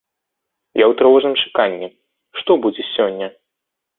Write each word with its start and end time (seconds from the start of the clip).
Я 0.79 0.85
ў 0.85 0.93
трывожным 1.01 1.35
чаканні, 1.41 1.87
што 2.39 2.51
будзе 2.63 2.83
сёння? 2.95 3.27